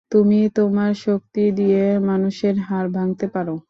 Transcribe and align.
তুমি 0.11 0.39
তোমার 0.55 0.91
শক্তি 1.01 1.43
দিয়ে 1.57 1.81
মানুষের 2.09 2.55
হাড় 2.67 2.89
ভাঙতে 2.95 3.25
পারো। 3.33 3.53